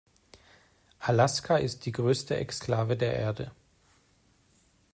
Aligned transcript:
Alaska 1.07 1.57
ist 1.57 1.85
die 1.85 1.91
größte 1.91 2.35
Exklave 2.35 2.97
der 2.97 3.13
Erde. 3.13 3.51